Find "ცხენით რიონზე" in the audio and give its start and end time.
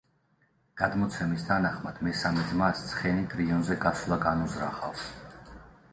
2.93-3.81